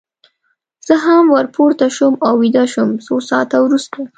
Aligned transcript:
زه 0.87 0.95
هم 1.05 1.23
ور 1.33 1.45
پورته 1.55 1.87
شوم 1.95 2.13
او 2.27 2.33
ویده 2.41 2.65
شوم، 2.73 2.89
څو 3.05 3.13
ساعته 3.29 3.57
وروسته. 3.61 3.99